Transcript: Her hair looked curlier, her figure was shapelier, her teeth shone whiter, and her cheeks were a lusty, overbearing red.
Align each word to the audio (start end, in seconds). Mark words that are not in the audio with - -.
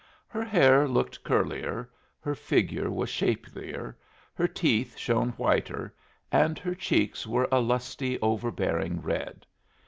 Her 0.27 0.43
hair 0.43 0.87
looked 0.87 1.23
curlier, 1.23 1.85
her 2.21 2.33
figure 2.33 2.89
was 2.89 3.07
shapelier, 3.11 3.95
her 4.33 4.47
teeth 4.47 4.97
shone 4.97 5.29
whiter, 5.33 5.93
and 6.31 6.57
her 6.57 6.73
cheeks 6.73 7.27
were 7.27 7.47
a 7.51 7.59
lusty, 7.59 8.19
overbearing 8.19 9.03
red. 9.03 9.45